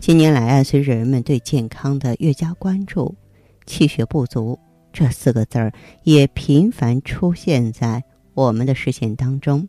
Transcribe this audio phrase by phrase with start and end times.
[0.00, 3.14] 近年来啊，随着人们对健康的越加关注，
[3.66, 4.58] 气血不足
[4.94, 5.70] 这四个字儿
[6.04, 9.68] 也频繁出现在我们的视线当中。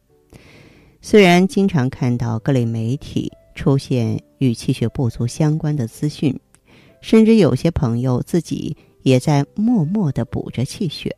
[1.01, 6.39] 虽然经常看到各类媒体出现与气血不足相关的资讯，
[7.01, 11.13] 甚至有些朋友自己也在默默的补着气血，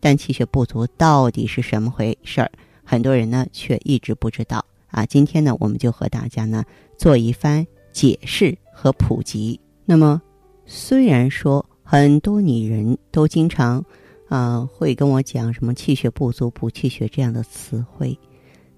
[0.00, 2.52] 但气血不足到底是什么回事儿，
[2.84, 5.06] 很多人呢却一直不知道啊。
[5.06, 6.62] 今天呢，我们就和大家呢
[6.98, 7.66] 做一番。
[7.92, 9.58] 解释和普及。
[9.84, 10.20] 那么，
[10.66, 13.84] 虽然说很多女人都经常
[14.28, 18.16] 啊会跟我讲什么气血不足、补气血这样的词汇，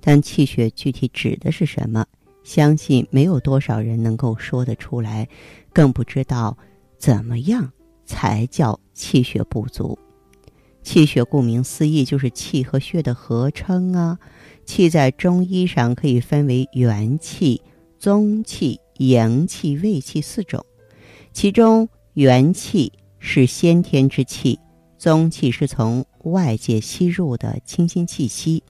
[0.01, 2.06] 但气血具体指的是什么，
[2.42, 5.29] 相信没有多少人能够说得出来，
[5.73, 6.56] 更不知道
[6.98, 7.70] 怎么样
[8.06, 9.98] 才叫气血不足。
[10.83, 14.19] 气血顾名思义就是气和血的合称啊。
[14.64, 17.61] 气在中医上可以分为元气、
[17.98, 18.81] 宗气。
[19.08, 20.64] 阳气、胃气四种，
[21.33, 24.58] 其中元气是先天之气，
[24.98, 28.62] 宗气是从外界吸入的清新气息，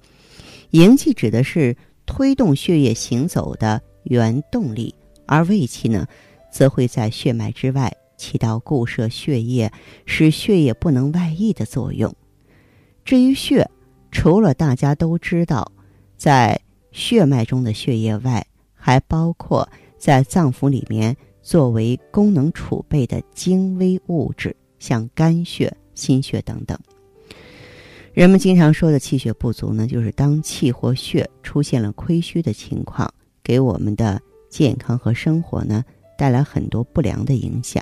[0.70, 4.94] 阳气指的是推动血液行走的原动力，
[5.26, 6.06] 而胃气呢，
[6.50, 9.72] 则会在血脉之外起到固摄血液、
[10.06, 12.14] 使血液不能外溢的作用。
[13.04, 13.68] 至于血，
[14.10, 15.72] 除了大家都知道，
[16.16, 16.60] 在
[16.92, 19.68] 血脉中的血液外，还包括。
[20.02, 26.76] 在脏腑里面，作为功能储备的精微物质，像肝血、心血等等。
[28.12, 33.08] 人们经常说的气血不足呢，就是当气或血出现了亏虚的情况，
[33.44, 35.84] 给我们的健康和生活呢
[36.18, 37.80] 带来很多不良的影响。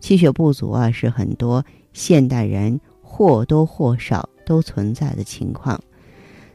[0.00, 5.78] 气血不足啊，是很多现代人或多或少都存在的情况。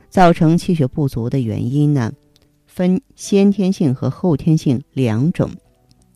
[0.10, 2.12] 造成气血不足的原因呢？
[2.80, 5.52] 分先天性和后天性两种。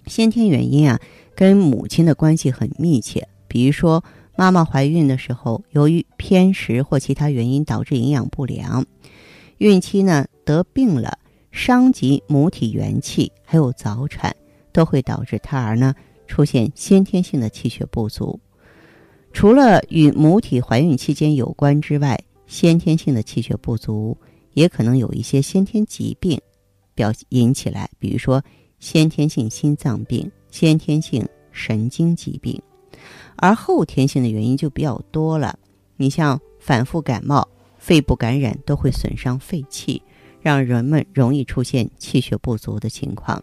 [0.06, 0.98] 先天原因啊，
[1.36, 3.28] 跟母亲的关系很密切。
[3.50, 4.02] 比如说，
[4.38, 8.86] 妈妈怀孕的时候，由于偏食或其他原因导致营养不良，
[9.58, 11.20] 孕期呢得病了，
[11.52, 14.34] 伤及母体元气，还有早产，
[14.72, 15.94] 都会导致胎儿呢
[16.28, 18.40] 出现先天性的气血不足。
[19.34, 24.18] 除了与母体怀孕期间有关之外，先天性的气血不足
[24.54, 26.40] 也可能有一些先天疾病。
[26.96, 28.44] 表引起来，比如说
[28.80, 32.62] 先天性心脏病、先天性神经疾病，
[33.36, 35.58] 而后天性的原因就比较多了。
[35.96, 40.02] 你像反复感冒、肺部感染都会损伤肺气，
[40.42, 43.42] 让人们容易出现气血不足的情况。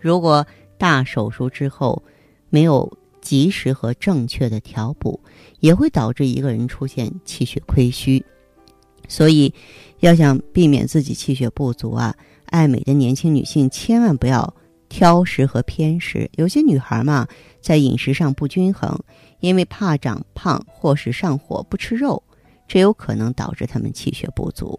[0.00, 0.46] 如果
[0.78, 2.02] 大手术之后
[2.50, 5.20] 没有及时和正确的调补，
[5.60, 8.24] 也会导致一个人出现气血亏虚。
[9.08, 9.52] 所以，
[10.00, 12.14] 要想避免自己气血不足啊。
[12.52, 14.54] 爱美的年轻女性千万不要
[14.90, 16.30] 挑食和偏食。
[16.36, 17.26] 有些女孩嘛，
[17.62, 18.96] 在饮食上不均衡，
[19.40, 22.22] 因为怕长胖或是上火不吃肉，
[22.68, 24.78] 这有可能导致她们气血不足。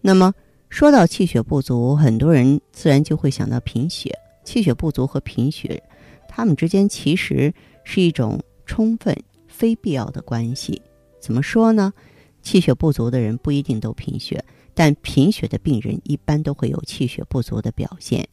[0.00, 0.32] 那么
[0.70, 4.10] 说到气血不足，很多人自然就会想到贫血。
[4.42, 5.80] 气血不足和贫血，
[6.26, 7.52] 它们之间其实
[7.84, 9.14] 是一种充分
[9.46, 10.80] 非必要的关系。
[11.20, 11.92] 怎么说呢？
[12.40, 14.42] 气血不足的人不一定都贫血。
[14.80, 18.26] 但贫血的病人一般都会有气血不足的表现，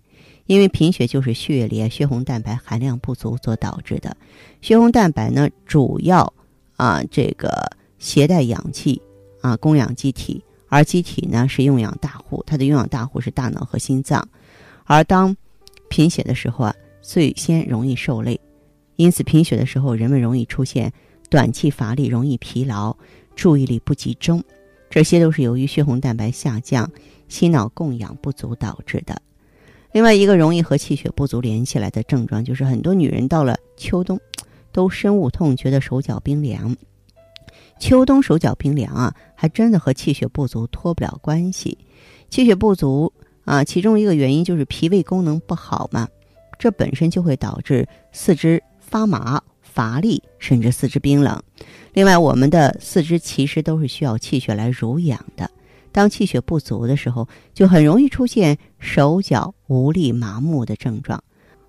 [0.46, 4.16] 因为贫血就是血液里血红蛋白含量不足所导致的。
[4.62, 6.34] 血红蛋白呢，主要
[6.78, 7.52] 啊这个
[8.00, 9.02] 携带氧气
[9.42, 14.26] 啊供养机体，而机体呢是用氧大户，它的用氧大户是大脑和心脏。
[14.86, 15.36] 而当
[15.90, 18.40] 贫血的时候啊，最先容易受累，
[18.96, 20.94] 因此贫血的时候，人们容易出现
[21.30, 22.96] 短气乏力、容易疲劳、
[23.36, 24.42] 注意力不集中。
[24.90, 26.90] 这些都是由于血红蛋白下降、
[27.28, 29.22] 心脑供氧不足导致的。
[29.92, 34.20] 另外一个容易和气血不足连起来的症状，就是很多女人到了秋冬，
[34.72, 36.76] 都深恶痛绝的手脚冰凉。
[37.80, 41.78] 秋冬手脚冰凉啊，还真的和气血不足脱不了关系。
[42.30, 43.12] 气血不足
[43.46, 46.08] 啊，其中一个原因就是脾胃功能不好嘛，
[46.58, 49.42] 这本身就会导致四肢发麻。
[49.78, 51.40] 乏力，甚至四肢冰冷。
[51.94, 55.52] 另外，我们的四肢其实都是需要气血来濡养的。
[55.92, 61.24] 当气血不足的时候，就很容易出现手脚无力、麻木的症状。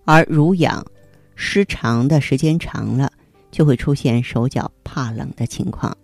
[0.06, 0.86] 而濡养
[1.34, 3.12] 失常的时间长了，
[3.50, 5.94] 就会出现手脚怕冷的情况。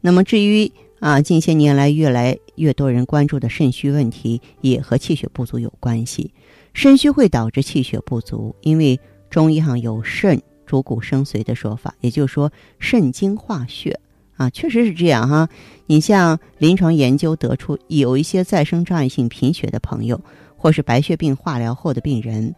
[0.00, 6.32] 那么至于啊，近些年来越来越多人关注的肾虚问题，也和气血不足有关系。
[6.72, 8.98] 肾虚会导致气血不足，因为
[9.30, 13.98] 中医上有肾主骨生髓的说法，也就是说肾经化血
[14.36, 15.48] 啊，确实是这样哈。
[15.86, 20.20] 你像临床研究得出，有一些再生障碍性贫血的朋友，
[20.56, 22.54] 或是白血病化疗后的病人，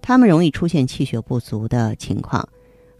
[0.00, 2.48] 他们容易出现气血不足的情况。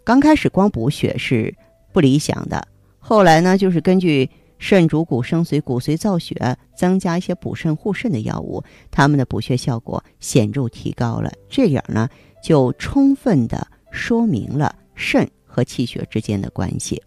[0.05, 1.55] 刚开始光补血是
[1.93, 2.67] 不理想的，
[2.99, 4.29] 后来呢，就是根据。
[4.59, 11.31] 肾主骨生髓，骨髓造血，增加一些补肾护肾的药物，他们的补血效果显著提高了。
[11.51, 12.09] 这样呢，
[12.43, 17.03] 就充分的说明了肾和气血之间的关系。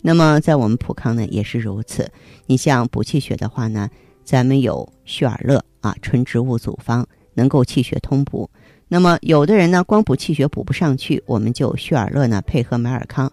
[0.00, 2.10] 那么，在我们普康呢也是如此。
[2.46, 3.90] 你像补气血的话呢，
[4.24, 8.48] 咱们有血尔乐啊，纯植物组方，能够气血通补。
[8.88, 13.30] 那么，有的人呢，光补气血补不上去，我们就血尔乐呢配合美尔康，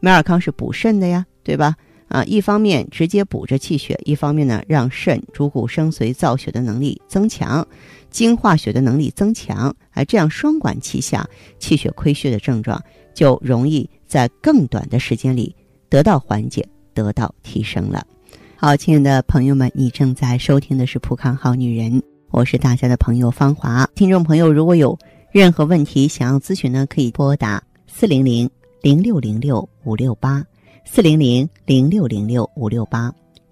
[0.00, 1.76] 美尔康是补肾的呀，对吧？
[2.08, 7.66] 啊，一方面直接补着气血，一方面呢，让肾主骨生髓造血的能力增强，
[8.16, 11.28] 精化血的能力增强，哎，这样双管齐下，
[11.58, 12.82] 气血亏虚的症状
[13.12, 15.54] 就容易在更短的时间里
[15.90, 18.06] 得到缓解，得到提升了。
[18.56, 21.92] 好，亲爱的朋友们，你正在收听的是《普康好女人》，
[22.30, 23.86] 我是大家的朋友芳华。
[23.94, 24.98] 听众朋友，如果有
[25.30, 28.48] 任何问题想要咨询呢，可以拨打四零零
[28.80, 30.42] 零六零六五六八。
[30.86, 33.12] 四零零零六零六五六八，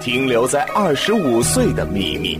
[0.00, 2.38] 停留在二十五岁的秘密。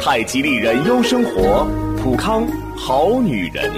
[0.00, 1.66] 太极丽人优生活，
[2.00, 2.46] 普康
[2.76, 3.72] 好女人。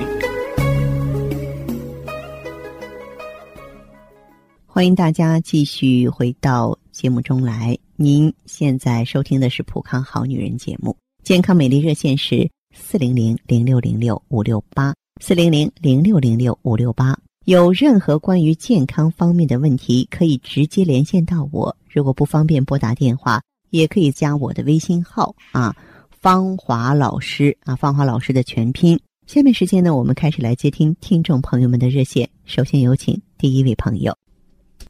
[4.67, 7.77] 欢迎大家继续回到节目中来。
[7.97, 17.19] 您现在收听的是普康好女人节目，健康美丽热线是四零零零六零六五六八四零零零六零六五六八。
[17.47, 21.75] 有任何关于健康方面的问题，可以直接连线到我。
[21.89, 23.41] 如果不方便拨打电话，
[23.71, 25.75] 也可以加我的微信号啊，
[26.11, 29.01] 芳华老师啊，芳华老师的全拼。
[29.27, 32.29] 下面时间呢，我们开始来接听听众朋友们的热线。
[32.45, 34.15] 首先有请第一位朋友。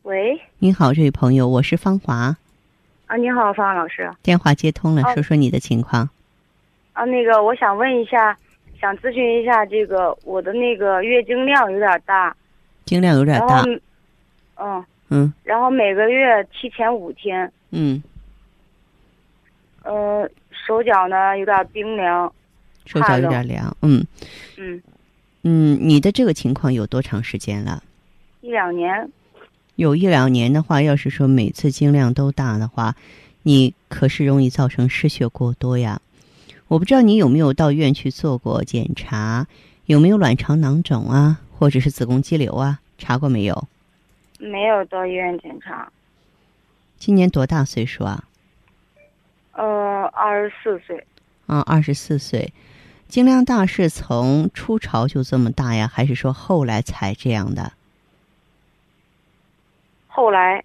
[0.03, 2.37] 喂，您好，这位朋友，我是芳华。
[3.07, 4.11] 啊，你好，芳华老师。
[4.25, 6.11] 电话接通了，说说你的情况。
[6.95, 8.37] 啊，那个，我想问一下，
[8.81, 12.35] 想咨询一下，这个我的那个月经量有点大。
[12.87, 13.63] 经量有点大，
[14.57, 18.03] 嗯嗯，然后每个月提前五天，嗯，
[19.85, 22.33] 呃，手脚呢有点冰凉，
[22.87, 24.05] 手脚有点凉，嗯
[24.57, 24.83] 嗯
[25.43, 27.83] 嗯，你的这个情况有多长时间了？
[28.41, 29.09] 一两年，
[29.77, 32.97] 有一两年的话，要是说每次经量都大的话，
[33.43, 36.01] 你可是容易造成失血过多呀。
[36.71, 39.49] 我不知道你有没有到医院去做过检查，
[39.87, 41.41] 有没有卵巢囊肿啊？
[41.59, 43.67] 或者是子宫肌瘤啊，查过没有？
[44.39, 45.91] 没有到医院检查。
[46.97, 48.23] 今年多大岁数啊？
[49.51, 51.05] 呃，二十四岁。
[51.47, 52.53] 啊，二十四岁，
[53.09, 57.73] 经量大是从初潮就这么大呀，还是说后来才这样的？
[60.07, 60.65] 后来。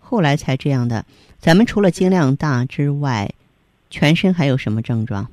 [0.00, 1.06] 后来才这样的。
[1.38, 3.32] 咱们除了经量大之外，
[3.90, 5.28] 全身还有什么症状？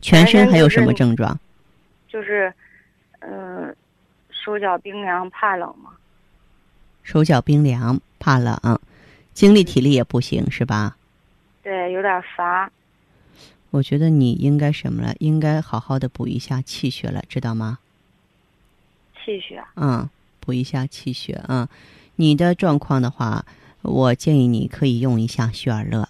[0.00, 1.38] 全身还有什么症状？
[2.08, 2.52] 就是。
[3.20, 3.74] 呃，
[4.30, 5.90] 手脚冰凉，怕冷吗？
[7.02, 8.78] 手脚冰凉，怕冷，
[9.34, 10.96] 精力体力也不行，是吧？
[11.64, 12.70] 对，有点乏。
[13.70, 15.14] 我觉得你应该什么了？
[15.18, 17.80] 应该好好的补一下气血了，知道吗？
[19.16, 19.60] 气血。
[19.74, 20.08] 嗯，
[20.38, 21.68] 补一下气血啊！
[22.14, 23.44] 你的状况的话，
[23.82, 26.08] 我建议你可以用一下血尔乐。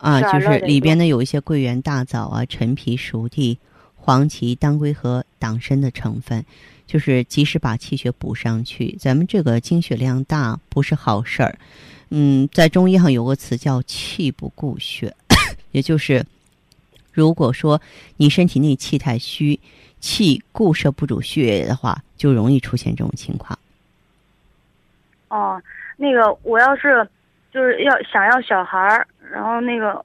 [0.00, 3.58] 啊，就是里边呢有一些桂圆、大枣啊、陈皮、熟地。
[4.02, 6.42] 黄芪、当归和党参的成分，
[6.86, 8.96] 就是及时把气血补上去。
[8.98, 11.58] 咱们这个经血量大不是好事儿。
[12.08, 15.14] 嗯，在中医上有个词叫“气不固血”，
[15.70, 16.24] 也就是
[17.12, 17.80] 如果说
[18.16, 19.60] 你身体内气太虚，
[20.00, 23.56] 气固摄不住血液的话，就容易出现这种情况。
[25.28, 25.62] 哦，
[25.98, 27.06] 那个我要是
[27.52, 30.04] 就是要想要小孩儿，然后那个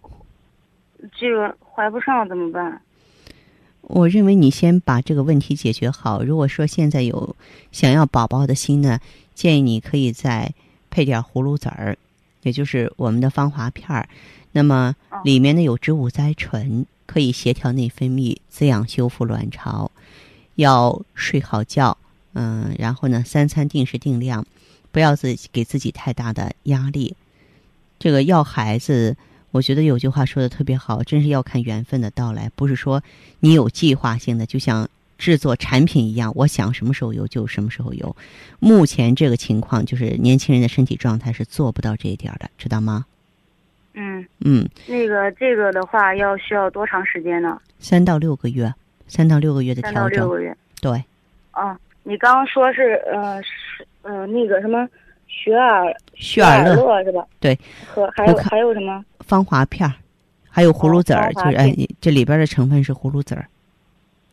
[1.19, 2.81] 这个怀不上怎么办？
[3.81, 6.23] 我认为你先把这个问题解决好。
[6.23, 7.35] 如果说现在有
[7.71, 8.99] 想要宝宝的心呢，
[9.35, 10.51] 建议你可以再
[10.89, 11.95] 配点葫芦籽儿，
[12.41, 14.09] 也就是我们的芳华片儿。
[14.53, 19.91] 那么里面呢有植物甾醇，可以协调内分泌，滋养修复卵巢。
[20.55, 21.95] 要睡好觉，
[22.33, 24.43] 嗯，然后呢三餐定时定量，
[24.91, 27.15] 不要自己给自己太大的压力。
[27.99, 29.15] 这个要孩子。
[29.51, 33.01] 我觉得有句话说的特别好，真是要看缘分的到来，不是说
[33.39, 38.13] 你有计划性的，就像制作产品一样，我想什么时候有就什么时候有。
[38.59, 43.05] 目前这个情况就是年轻人的身体状态是做不到这一点的，知道吗？
[43.93, 47.57] 嗯嗯，那个这个的话要需要多长时间呢？
[47.79, 48.73] 三到六个月，
[49.07, 49.93] 三到六个月的调整。
[49.93, 50.57] 三到六个月。
[50.81, 51.01] 对。
[51.53, 51.73] 哦，
[52.03, 54.85] 你刚刚说是呃是呃那个什么？
[55.43, 57.25] 雪尔雪尔乐是吧？
[57.39, 59.03] 对，和还有还有什么？
[59.19, 59.93] 芳华片儿，
[60.49, 63.45] 还有葫芦籽儿，就是哎，这里边的成分是葫芦籽儿。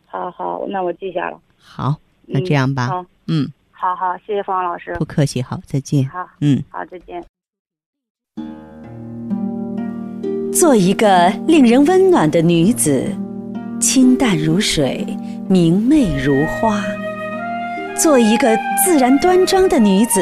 [0.05, 1.37] 好好，那我记下了。
[1.57, 1.95] 好，
[2.25, 2.87] 那这样吧。
[2.87, 4.95] 好，嗯，好好，谢谢方老师。
[4.95, 6.07] 不客气，好，再见。
[6.07, 7.23] 好，嗯，好，再见。
[10.51, 13.05] 做一个令人温暖的女子，
[13.79, 15.05] 清淡如水，
[15.49, 16.79] 明媚如花；
[17.95, 18.55] 做一个
[18.85, 20.21] 自然端庄的女子。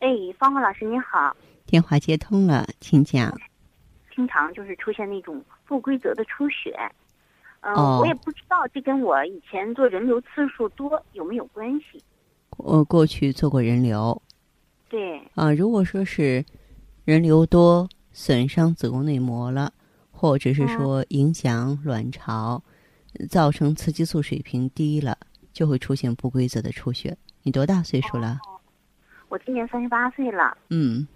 [0.00, 1.36] 哎，芳华老师您好，
[1.66, 3.36] 电话接通了，请讲。
[4.14, 6.76] 经常就是出现那种不规则的出血，
[7.60, 12.02] 嗯，我也不知道这跟我以前做人流次数多有没有关系。
[12.58, 14.20] 我过去做过人流。
[14.88, 15.20] 对。
[15.34, 16.44] 啊，如果说是
[17.04, 19.72] 人流多，损伤子宫内膜了，
[20.10, 22.62] 或者是说影响卵巢，
[23.28, 25.16] 造成雌激素水平低了，
[25.52, 27.16] 就会出现不规则的出血。
[27.42, 28.38] 你多大岁数了？
[29.28, 31.06] 我今年三十八岁了，嗯，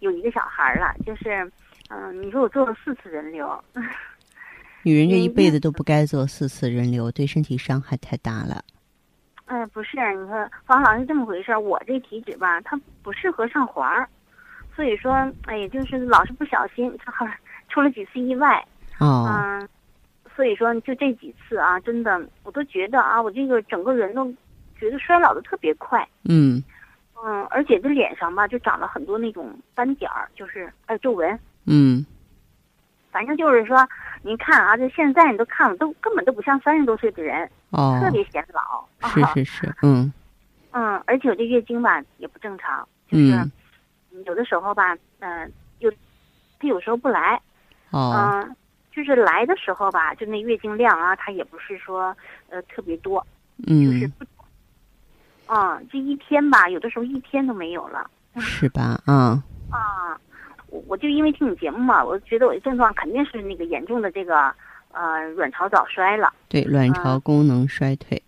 [0.00, 1.50] 有一个小孩了，就是，
[1.88, 3.62] 嗯，你说我做了四次人流，
[4.82, 8.64] 女人这一辈子都不该做四次人流，对身体伤害太大了。
[9.44, 14.08] 哎，不是，你说方老师这么回事我这体质吧，它不适合上环儿，
[14.74, 15.12] 所以说，
[15.44, 17.24] 哎，就是老是不小心，正好
[17.68, 18.66] 出了几次意外，
[18.98, 19.68] 哦，嗯，
[20.34, 24.28] 所以说就这几次啊，真的，我都觉得啊，我这个整个人都
[24.76, 26.60] 觉得衰老的特别快，嗯。
[27.24, 31.38] 嗯，而且这脸上吧，就长了很多那种斑点儿，就是还有皱纹。
[31.64, 32.04] 嗯，
[33.10, 33.86] 反正就是说，
[34.22, 38.86] 您看啊，这现在你都看了，都根本都不像三十多岁的人，哦，特别显老。
[39.08, 40.12] 是是是，嗯。
[40.72, 43.50] 嗯，而且我这月经吧也不正常，就是
[44.26, 45.90] 有的时候吧，嗯，有，
[46.60, 47.40] 它有时候不来。
[47.90, 48.12] 哦。
[48.14, 48.56] 嗯，
[48.92, 52.14] 就是来的时候吧，就那月经量啊，它也不是说
[52.50, 53.26] 呃特别多，
[53.66, 54.24] 嗯，就是不。
[55.48, 59.00] 嗯，这一天吧，有的时候一天都没有了，是吧？
[59.06, 59.42] 嗯。
[59.70, 60.18] 啊，
[60.68, 64.52] 我我就因为听你节目嘛，我觉得我的症状肯定是那个严重的这个
[64.92, 66.32] 呃卵巢早衰了。
[66.48, 68.20] 对，卵巢功能衰退。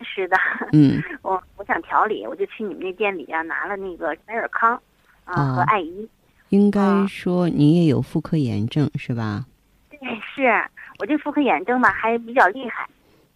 [0.00, 0.36] 是的。
[0.72, 1.02] 嗯。
[1.22, 4.80] 我我想调理，我就去你们那店里啊，拿了那个美尔康
[5.24, 6.08] 啊和艾依。
[6.50, 9.44] 应该说你也有妇科炎症是吧？
[9.90, 9.98] 对，
[10.34, 10.50] 是
[10.98, 12.88] 我这妇科炎症吧还比较厉害。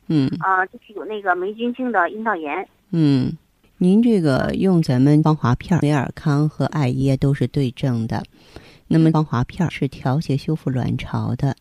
[0.09, 0.31] 嗯。
[0.41, 2.67] 啊，就是有那个霉菌性的阴道炎。
[2.93, 3.37] 嗯，
[3.79, 8.23] 您这个用咱们芳华片、美尔康和艾耶都是对症的。
[8.87, 11.57] 那么芳华片是调节修复卵巢的，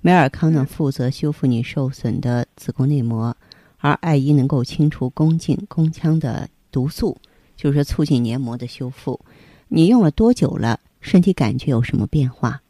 [0.00, 3.36] 美尔康呢负责修复你受损的子宫内膜，
[3.78, 7.16] 而艾依能够清除宫颈、宫腔的毒素，
[7.56, 9.20] 就是说促进黏膜的修复。
[9.68, 10.80] 你用了多久了？
[11.00, 12.60] 身体感觉有什么变化？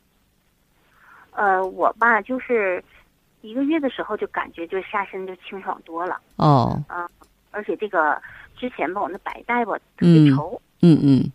[1.33, 2.83] 呃，我吧，就是
[3.41, 6.21] 一个月的时候就感觉就下身就清爽多了。
[6.37, 7.09] 哦，啊，
[7.53, 8.21] 而且这个
[8.57, 11.33] 之前吧，我那白带吧特别稠，嗯嗯，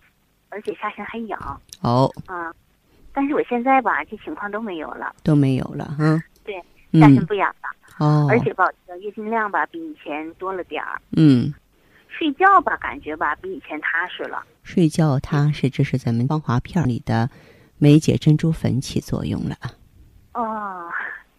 [0.49, 1.61] 而且下身还痒。
[1.81, 2.53] 哦，啊，
[3.13, 6.21] 但是我现在吧，这情况都没有了，都没有了哈。
[6.43, 6.99] 对，嗯。
[6.99, 11.53] 下身不痒了，哦，而且吧，这个月经量吧比以前多了点儿，嗯，
[12.09, 14.43] 睡觉吧感觉吧比以前踏实了。
[14.63, 17.29] 睡觉踏实，这是咱们芳华片里的
[17.77, 19.55] 梅姐珍珠粉起作用了。
[20.33, 20.89] 哦，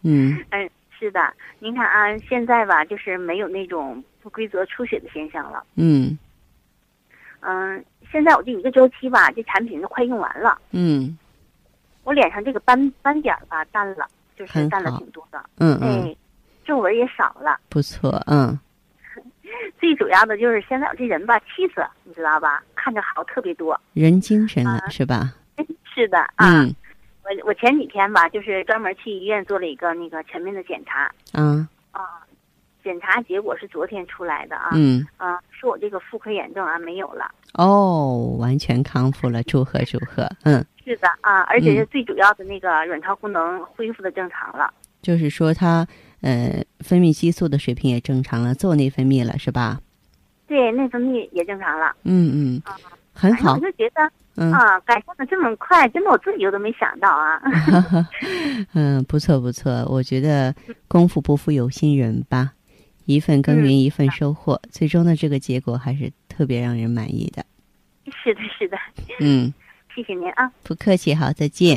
[0.02, 0.42] 嗯。
[0.50, 5.62] 嗯， 是的，您看啊，现在吧就是没有那种不规则出血的现象了。
[5.76, 6.18] 嗯。
[7.40, 11.16] 嗯，现在我这一个周期吧，这产品都快用完了，嗯。
[12.02, 16.16] 我脸上这个斑斑点儿吧淡了，就是淡了挺多的，嗯嗯，哎，
[16.64, 17.60] 皱纹也少了。
[17.68, 18.58] 不错，嗯。
[19.78, 23.78] 最主要的就是现在我这人吧气色，你知道吧，看着好特别多。
[23.92, 25.34] 人精神了、啊是吧？
[25.94, 26.74] 是的啊，嗯
[27.28, 32.24] 我我前几天吧，就是专门去医院做了一个那个全面的检查啊啊，
[32.82, 37.30] 检查结果是昨天出来的啊，嗯啊，说我这个妇科炎症啊没有了。
[37.52, 44.72] 哦，完全康复了，祝贺祝贺，嗯，是的啊，而且是嗯最主要的那个卵巢功能恢复的正常了。
[45.02, 45.86] 就是说它
[46.22, 49.80] 呃分泌激素的水平也正常了，做内分泌了是吧？
[50.46, 51.94] 对，内分泌也正常了。
[52.04, 52.62] 嗯嗯，
[53.12, 57.42] 很好我，就觉得嗯啊，改善的这么快，真的我自己我都没想到啊。
[58.72, 60.54] 嗯，不错不错，我觉得
[60.86, 62.52] 功夫不负有心人吧，
[63.04, 67.44] 一份耕耘嗯一份收获，最终的这个结果还是特别让人满意的。
[68.06, 68.76] 是的，是的，
[69.18, 69.52] 嗯，
[69.92, 70.50] 谢谢您啊。
[70.62, 71.76] 不客气，好，再见。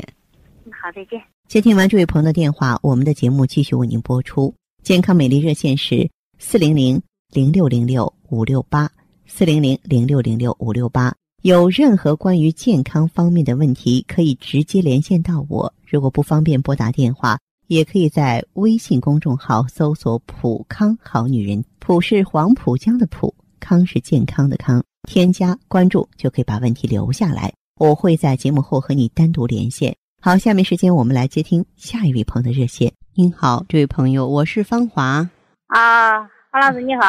[0.66, 1.20] 嗯好，再见。
[1.48, 4.54] 接听完这位朋友的电话，我们的节目继续为您播出。
[4.84, 8.90] 健康美丽热线是四零零零六零六五六八
[9.26, 11.14] 四零零零六零六五六八。
[11.42, 15.74] 有任何关于健康方面的问题，可以直接连线到我。
[15.88, 24.84] 如果不方便拨打电话，也可以在微信公众号搜索“普康好女人”，普是黄浦江的浦，康是健康的康。
[25.10, 29.96] 添加关注就可以把问题留下来，我会在节目后和你单独连线。
[30.22, 32.94] 好，下面时间我们来接听下一位朋友的热线。
[33.16, 35.28] 您好，这位朋友，我是芳华。
[35.66, 36.20] 啊，
[36.52, 37.02] 方老师你好，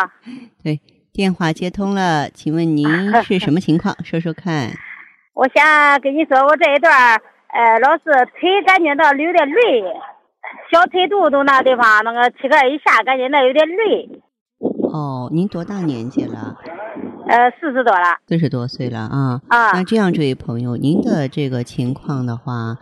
[0.63, 0.81] 对，
[1.13, 2.87] 电话接通了，请问您
[3.23, 3.95] 是什么情况？
[4.03, 4.71] 说说看。
[5.37, 7.21] 我想跟你说，我这一段儿，
[7.53, 8.05] 呃，老是
[8.41, 9.83] 腿感觉到有点累，
[10.73, 14.09] 小腿肚肚那地方那个膝盖以下感觉那有点累，
[14.91, 16.57] 哦，您多大年纪了？
[17.29, 19.41] 呃，四十多了四十多岁了啊。
[19.49, 22.79] 啊那，这样，这位朋友，您的这个情况的话，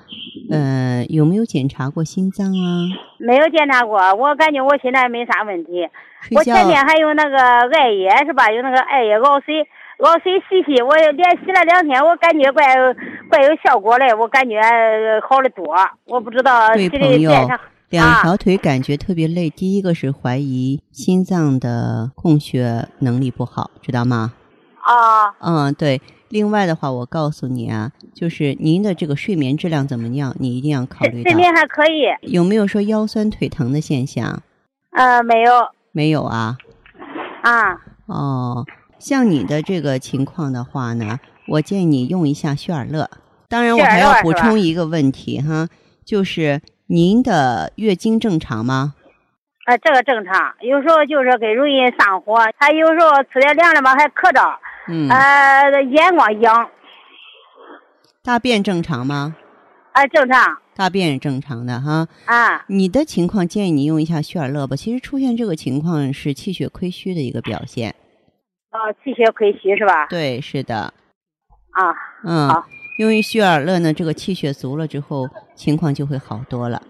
[0.51, 2.91] 呃，有没有检查过心脏啊？
[3.19, 5.89] 没有检查过，我感觉我现在没啥问题。
[6.33, 8.51] 我前天还有那个艾叶是吧？
[8.51, 9.63] 有那个艾叶熬水，
[9.99, 12.65] 熬水洗洗，我连洗了两天，我感觉怪
[13.29, 15.75] 怪有效果嘞，我感觉呃好的多。
[16.07, 17.59] 我不知道对这朋友里变成
[17.91, 19.49] 两条腿感觉特别累。
[19.49, 24.33] 第一个是怀疑心脏的供血能力不好，知道吗？
[24.83, 26.01] 啊嗯，对。
[26.31, 31.31] 另外的话，我告诉你啊，就是您的这个睡眠质量怎么样，你一定要考虑到。
[31.31, 34.41] 睡睡眠还可以，有没有说腰酸腿疼的现象？
[34.93, 35.53] 呃，没有
[35.93, 36.57] 没有啊。
[37.43, 37.73] 啊。
[38.07, 38.65] 哦，
[38.99, 43.11] 像你的这个情况的话呢，我建议你用一下血尔乐。
[43.49, 45.67] 当然，我还要补充一个问题哈，
[46.05, 48.95] 就是您的月经正常吗？
[49.67, 54.41] 呃，这个正常，有时候就是给容易上火，还有时候吃点凉的吧还咳着，
[54.89, 55.09] 嗯。
[55.09, 56.71] 呃，眼光痒，
[58.23, 59.37] 大便正常吗？
[59.93, 62.07] 呃，正常大便是正常的哈。
[62.27, 62.65] 啊。
[62.69, 64.77] 你的情况建议你用一下血尔乐吧。
[64.77, 67.95] 其实出现这个情况是气血亏虚的一个表现。
[68.71, 70.07] 哦，气血亏虚是吧？
[70.07, 70.95] 对，是的，
[71.73, 71.93] 啊，
[72.25, 72.65] 嗯好，
[72.99, 76.81] 用于血尔乐呢，这个气血足了之后，情况就会好多了，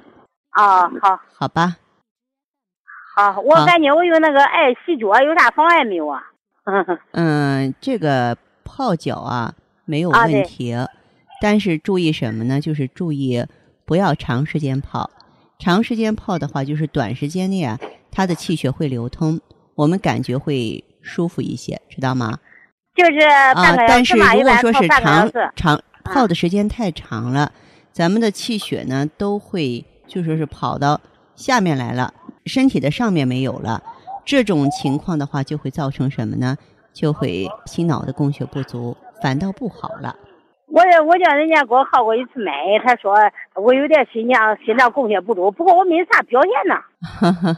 [0.50, 1.78] 啊，好，好吧？
[3.16, 6.22] 好，我感觉我用那个艾洗脚有啥妨碍没有啊？
[7.12, 10.76] 嗯，这个泡脚啊没有问题，
[11.40, 12.60] 但是注意什么呢？
[12.60, 13.44] 就是注意
[13.84, 15.10] 不要长时间泡。
[15.58, 17.78] 长时间泡的话，就是短时间内啊，
[18.10, 19.40] 它的气血会流通，
[19.74, 22.38] 我们感觉会舒服一些，知道吗？
[22.94, 25.30] 就是啊但是，如果说是长。
[25.54, 27.52] 长泡的时间太长了，
[27.92, 31.00] 咱们的气血呢都会就说是跑到
[31.36, 32.14] 下面来了，
[32.46, 33.82] 身体的上面没有了。
[34.30, 36.56] 这种情况的话，就会造成什么呢？
[36.92, 40.14] 就会心脑的供血不足，反倒不好了。
[40.68, 42.52] 我我叫人家给我号过一次脉，
[42.84, 43.16] 他说
[43.56, 47.56] 我有点心脏心脏供血不足，不过我没啥表现呢。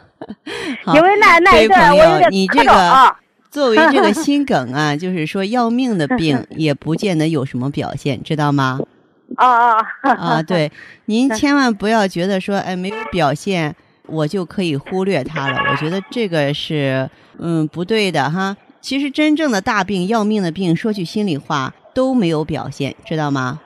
[0.96, 3.14] 因为那那一段我有点你这个
[3.50, 8.80] 作为这个心梗啊，就是说要命的病，也不见得有什么表现，知道吗？
[9.37, 10.42] 啊啊啊！
[10.42, 10.72] 对，
[11.04, 13.74] 您千万不要觉得说，哎，没有表现，
[14.12, 15.59] 我就可以忽略它了。
[15.70, 18.57] 我觉得这个是嗯不对的哈。
[18.81, 23.61] 其实真正的大病、要命的病，说句心里话，都没有表现，知道吗？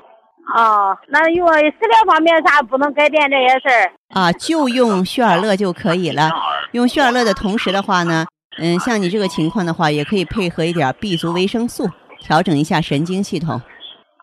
[0.55, 3.93] 哦，那用食疗方面啥不能改变这些事儿？
[4.15, 6.31] 啊，就用血尔乐就可以了。
[6.73, 8.27] 用血尔乐的同时的话呢，
[8.59, 11.89] 嗯，像你这个情况的话，也可以配合一点 B 族维生素，
[12.21, 13.61] 调整一下神经系统。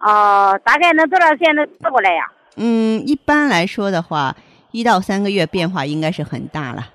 [0.06, 2.24] 哦，大概能多长时间能治过来呀？
[2.56, 4.36] 嗯，一般来说的话，
[4.74, 6.90] 一到三个月变化应该是很大了。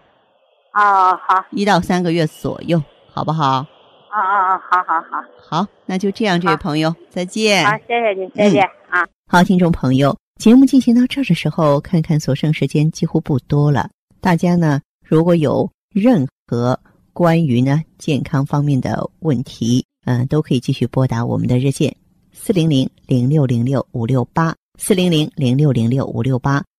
[0.75, 1.45] 哦，好。
[1.53, 3.65] 一到三个月左右，好不好？
[4.11, 4.59] 啊啊啊！
[4.59, 7.65] 好好好，好，那就这样，这位朋友，再见。
[7.65, 9.07] 好，谢谢您，再见啊。
[9.29, 13.89] 好，听众朋友，节目进行到这儿的时候，看看所剩时间几乎不多了。
[14.21, 16.79] 大家呢，如果有任何
[17.13, 21.95] 关于呢健康方面的问题，嗯，都可以继续拨打我们的热线
[22.33, 26.65] 四零零零六零六五六八四零零零六零六五六八，